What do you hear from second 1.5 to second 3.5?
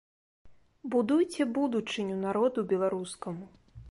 будучыню народу беларускаму.